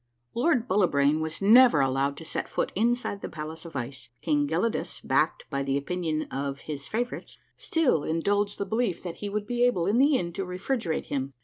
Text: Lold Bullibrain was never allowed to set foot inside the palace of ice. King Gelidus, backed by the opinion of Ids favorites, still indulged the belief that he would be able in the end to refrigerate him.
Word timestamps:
Lold 0.33 0.67
Bullibrain 0.67 1.19
was 1.19 1.43
never 1.43 1.79
allowed 1.79 2.17
to 2.17 2.25
set 2.25 2.49
foot 2.49 2.71
inside 2.73 3.21
the 3.21 3.29
palace 3.29 3.65
of 3.65 3.75
ice. 3.75 4.09
King 4.23 4.47
Gelidus, 4.47 4.99
backed 4.99 5.47
by 5.51 5.61
the 5.61 5.77
opinion 5.77 6.23
of 6.31 6.61
Ids 6.67 6.87
favorites, 6.87 7.37
still 7.55 8.03
indulged 8.03 8.57
the 8.57 8.65
belief 8.65 9.03
that 9.03 9.17
he 9.17 9.29
would 9.29 9.45
be 9.45 9.63
able 9.63 9.85
in 9.85 9.99
the 9.99 10.17
end 10.17 10.33
to 10.33 10.43
refrigerate 10.43 11.05
him. 11.05 11.35